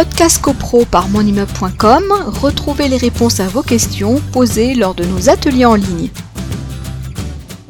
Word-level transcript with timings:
Podcast 0.00 0.40
CoPro 0.40 0.86
par 0.86 1.10
monimmeuble.com, 1.10 2.04
retrouvez 2.40 2.88
les 2.88 2.96
réponses 2.96 3.38
à 3.38 3.48
vos 3.48 3.62
questions 3.62 4.18
posées 4.32 4.74
lors 4.74 4.94
de 4.94 5.04
nos 5.04 5.28
ateliers 5.28 5.66
en 5.66 5.74
ligne. 5.74 6.08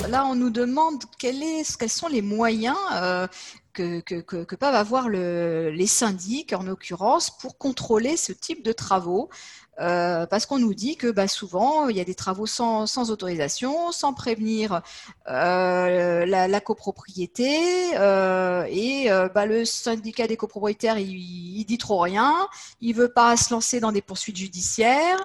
Là, 0.09 0.25
on 0.27 0.37
nous 0.37 0.51
demande 0.51 1.03
quels 1.19 1.43
sont 1.89 2.07
les 2.07 2.23
moyens 2.23 2.77
euh, 2.93 3.27
que, 3.73 4.55
peuvent 4.55 4.75
avoir 4.75 5.09
les 5.09 5.87
syndics, 5.87 6.53
en 6.53 6.63
l'occurrence, 6.63 7.31
pour 7.31 7.59
contrôler 7.59 8.17
ce 8.17 8.33
type 8.33 8.65
de 8.65 8.73
travaux. 8.73 9.31
Euh, 9.81 10.27
parce 10.27 10.45
qu'on 10.45 10.59
nous 10.59 10.75
dit 10.75 10.97
que 10.97 11.11
bah, 11.11 11.27
souvent, 11.27 11.89
il 11.89 11.97
y 11.97 12.01
a 12.01 12.05
des 12.05 12.15
travaux 12.15 12.47
sans, 12.47 13.11
autorisation, 13.11 13.93
sans 13.93 14.13
prévenir 14.13 14.83
euh, 15.29 16.27
la, 16.27 16.61
copropriété, 16.61 17.97
euh, 17.97 18.67
et 18.69 19.09
bah, 19.35 19.47
le 19.47 19.65
syndicat 19.65 20.27
des 20.27 20.37
copropriétaires, 20.37 20.99
il, 20.99 21.65
dit 21.65 21.79
trop 21.79 22.01
rien, 22.01 22.49
il 22.81 22.95
veut 22.95 23.13
pas 23.13 23.37
se 23.37 23.53
lancer 23.55 23.81
dans 23.81 23.93
des 23.93 24.03
poursuites 24.03 24.37
judiciaires, 24.37 25.19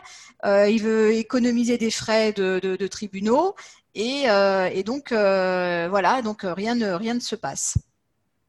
il 0.45 0.81
veut 0.81 1.13
économiser 1.13 1.77
des 1.77 1.91
frais 1.91 2.31
de, 2.31 2.87
tribunaux, 2.87 3.55
et, 3.93 4.23
donc 4.85 5.11
voilà, 5.11 6.21
donc 6.21 6.43
ne, 6.43 6.93
rien 6.93 7.13
ne 7.13 7.19
se 7.19 7.35
passe. 7.35 7.77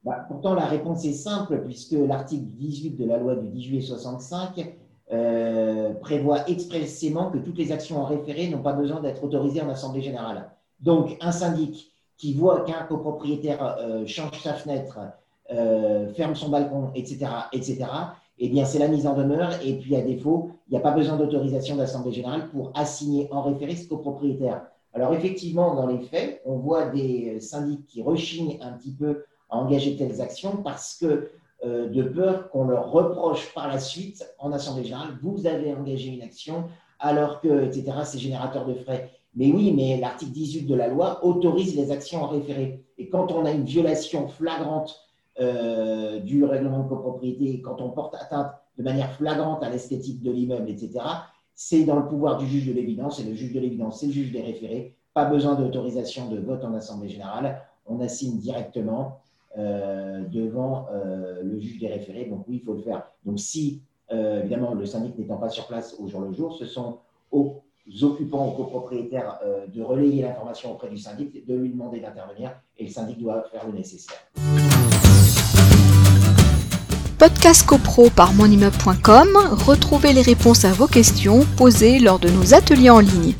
Bah, 0.07 0.25
pourtant, 0.29 0.55
la 0.55 0.67
réponse 0.67 1.05
est 1.05 1.13
simple, 1.13 1.63
puisque 1.65 1.91
l'article 1.91 2.45
18 2.45 2.91
de 2.91 3.07
la 3.07 3.19
loi 3.19 3.35
du 3.35 3.49
10 3.49 3.63
juillet 3.63 3.81
65 3.81 4.73
euh, 5.11 5.95
prévoit 5.95 6.49
expressément 6.49 7.33
que 7.33 7.39
toutes 7.39 7.59
les 7.59 7.73
actions 7.73 8.01
en 8.01 8.05
référé 8.05 8.47
n'ont 8.49 8.63
pas 8.63 8.73
besoin 8.73 9.01
d'être 9.01 9.25
autorisées 9.25 9.63
en 9.63 9.69
Assemblée 9.69 10.03
générale. 10.03 10.49
Donc, 10.79 11.17
un 11.21 11.33
syndic 11.33 11.91
qui 12.17 12.35
voit 12.35 12.61
qu'un 12.61 12.85
copropriétaire 12.85 13.79
euh, 13.81 14.07
change 14.07 14.41
sa 14.41 14.55
fenêtre, 14.55 15.01
euh, 15.53 16.13
ferme 16.15 16.37
son 16.37 16.51
balcon, 16.51 16.93
etc., 16.95 17.27
etc., 17.53 17.87
eh 18.39 18.49
bien, 18.49 18.65
c'est 18.65 18.79
la 18.79 18.87
mise 18.87 19.09
en 19.09 19.15
demeure. 19.15 19.51
Et 19.65 19.75
puis, 19.75 19.97
à 19.97 20.03
défaut, 20.03 20.51
il 20.69 20.73
n'y 20.73 20.79
a 20.79 20.83
pas 20.83 20.93
besoin 20.93 21.17
d'autorisation 21.17 21.75
d'Assemblée 21.75 22.13
générale 22.13 22.49
pour 22.51 22.71
assigner 22.77 23.27
en 23.33 23.43
référé 23.43 23.75
ce 23.75 23.89
copropriétaire. 23.89 24.63
Alors, 24.95 25.15
effectivement, 25.15 25.75
dans 25.75 25.89
les 25.89 25.99
faits, 25.99 26.43
on 26.45 26.59
voit 26.59 26.87
des 26.91 27.41
syndics 27.41 27.85
qui 27.87 28.03
rechignent 28.03 28.59
un 28.63 28.71
petit 28.73 28.93
peu 28.93 29.25
à 29.51 29.57
engager 29.57 29.97
telles 29.97 30.21
actions 30.21 30.59
parce 30.63 30.97
que 30.99 31.31
euh, 31.65 31.89
de 31.89 32.03
peur 32.03 32.51
qu'on 32.51 32.65
leur 32.65 32.91
reproche 32.91 33.53
par 33.55 33.69
la 33.69 33.79
suite 33.79 34.27
en 34.39 34.53
Assemblée 34.53 34.85
générale, 34.85 35.19
vous 35.23 35.47
avez 35.47 35.75
engagé 35.75 36.11
une 36.11 36.23
action 36.23 36.65
alors 36.99 37.41
que, 37.41 37.65
etc., 37.65 37.93
c'est 38.05 38.19
générateur 38.19 38.67
de 38.67 38.75
frais. 38.75 39.11
Mais 39.35 39.51
oui, 39.53 39.73
mais 39.73 39.99
l'article 39.99 40.33
18 40.33 40.63
de 40.67 40.75
la 40.75 40.89
loi 40.89 41.25
autorise 41.25 41.77
les 41.77 41.91
actions 41.91 42.23
en 42.23 42.29
référé. 42.29 42.85
Et 42.99 43.09
quand 43.09 43.33
on 43.33 43.45
a 43.45 43.53
une 43.53 43.65
violation 43.65 44.29
flagrante 44.29 44.99
euh, 45.41 46.21
du 46.21 46.45
règlement 46.45 46.85
de 46.85 46.89
copropriété, 46.89 47.61
quand 47.61 47.81
on 47.81 47.91
porte 47.91 48.15
atteinte 48.15 48.53
de 48.79 48.83
manière 48.83 49.13
flagrante 49.13 49.63
à 49.63 49.71
l'esthétique 49.71 50.23
de 50.23 50.31
l'immeuble, 50.31 50.71
etc., 50.71 51.05
c'est 51.55 51.85
dans 51.85 51.97
le 51.97 52.07
pouvoir 52.07 52.39
du 52.39 52.47
juge 52.47 52.67
de 52.67 52.73
l'évidence. 52.73 53.21
Et 53.21 53.25
le 53.25 53.35
juge 53.35 53.53
de 53.53 53.61
l'évidence, 53.61 54.01
c'est 54.01 54.07
le 54.07 54.13
juge 54.13 54.33
des 54.33 54.43
référés. 54.43 54.95
Pas 55.15 55.25
besoin 55.25 55.55
d'autorisation 55.55 56.29
de 56.29 56.39
vote 56.39 56.65
en 56.65 56.75
Assemblée 56.75 57.09
générale. 57.09 57.63
On 57.87 58.01
assigne 58.01 58.39
directement 58.39 59.21
devant 59.57 60.87
euh, 60.93 61.43
le 61.43 61.59
juge 61.59 61.79
des 61.79 61.89
référés. 61.89 62.27
Donc 62.27 62.45
oui, 62.49 62.61
il 62.63 62.65
faut 62.65 62.75
le 62.75 62.83
faire. 62.83 63.07
Donc 63.25 63.39
si, 63.39 63.81
euh, 64.13 64.41
évidemment, 64.41 64.75
le 64.75 64.85
syndic 64.87 65.19
n'étant 65.19 65.37
pas 65.37 65.49
sur 65.49 65.67
place 65.67 65.97
au 65.99 66.09
jour 66.09 66.21
le 66.21 66.33
jour, 66.33 66.57
ce 66.57 66.67
sont 66.67 66.99
aux 67.31 67.63
occupants, 68.03 68.49
aux 68.49 68.53
copropriétaires 68.53 69.39
de 69.73 69.83
relayer 69.83 70.23
l'information 70.23 70.73
auprès 70.73 70.89
du 70.89 70.97
syndic, 70.97 71.47
de 71.47 71.55
lui 71.55 71.71
demander 71.71 72.01
d'intervenir 72.01 72.51
et 72.79 72.85
le 72.85 72.91
syndic 72.91 73.19
doit 73.19 73.45
faire 73.51 73.67
le 73.67 73.73
nécessaire. 73.73 74.17
Podcast 77.19 77.67
CoPro 77.67 78.11
par 78.11 78.35
monimmeuble.com, 78.35 79.29
retrouvez 79.67 80.13
les 80.13 80.23
réponses 80.23 80.65
à 80.65 80.73
vos 80.73 80.87
questions 80.87 81.47
posées 81.57 81.99
lors 81.99 82.19
de 82.19 82.29
nos 82.29 82.53
ateliers 82.55 82.91
en 82.91 83.01
ligne. 83.01 83.35